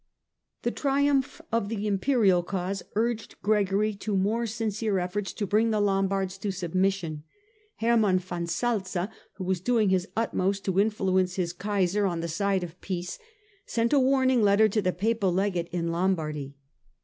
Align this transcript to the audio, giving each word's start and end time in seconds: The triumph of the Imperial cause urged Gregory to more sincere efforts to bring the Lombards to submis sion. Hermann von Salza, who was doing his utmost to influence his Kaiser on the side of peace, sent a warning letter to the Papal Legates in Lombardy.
The 0.63 0.71
triumph 0.71 1.41
of 1.51 1.69
the 1.69 1.85
Imperial 1.85 2.41
cause 2.41 2.81
urged 2.95 3.35
Gregory 3.43 3.93
to 3.97 4.17
more 4.17 4.47
sincere 4.47 4.97
efforts 4.97 5.31
to 5.33 5.45
bring 5.45 5.69
the 5.69 5.79
Lombards 5.79 6.39
to 6.39 6.47
submis 6.47 6.93
sion. 6.93 7.23
Hermann 7.75 8.17
von 8.17 8.47
Salza, 8.47 9.11
who 9.35 9.43
was 9.43 9.61
doing 9.61 9.89
his 9.89 10.07
utmost 10.17 10.65
to 10.65 10.79
influence 10.79 11.35
his 11.35 11.53
Kaiser 11.53 12.07
on 12.07 12.21
the 12.21 12.27
side 12.27 12.63
of 12.63 12.81
peace, 12.81 13.19
sent 13.67 13.93
a 13.93 13.99
warning 13.99 14.41
letter 14.41 14.67
to 14.67 14.81
the 14.81 14.91
Papal 14.91 15.31
Legates 15.31 15.69
in 15.71 15.89
Lombardy. 15.89 16.55